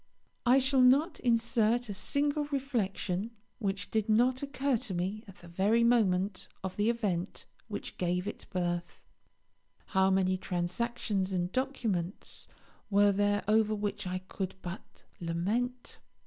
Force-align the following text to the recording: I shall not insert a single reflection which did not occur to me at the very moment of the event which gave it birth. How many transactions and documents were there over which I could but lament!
I 0.47 0.57
shall 0.57 0.81
not 0.81 1.19
insert 1.19 1.87
a 1.87 1.93
single 1.93 2.45
reflection 2.45 3.29
which 3.59 3.91
did 3.91 4.09
not 4.09 4.41
occur 4.41 4.75
to 4.77 4.95
me 4.95 5.23
at 5.27 5.35
the 5.35 5.47
very 5.47 5.83
moment 5.83 6.47
of 6.63 6.75
the 6.75 6.89
event 6.89 7.45
which 7.67 7.99
gave 7.99 8.27
it 8.27 8.47
birth. 8.49 9.05
How 9.85 10.09
many 10.09 10.37
transactions 10.37 11.31
and 11.33 11.51
documents 11.51 12.47
were 12.89 13.11
there 13.11 13.43
over 13.47 13.75
which 13.75 14.07
I 14.07 14.23
could 14.27 14.55
but 14.63 15.03
lament! 15.19 15.99